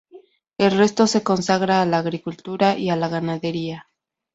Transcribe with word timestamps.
El 0.57 0.71
resto 0.75 1.05
se 1.05 1.21
consagra 1.21 1.79
a 1.79 1.85
la 1.85 1.99
agricultura 1.99 2.75
y 2.75 2.89
a 2.89 2.95
la 2.95 3.07
ganadería. 3.07 3.85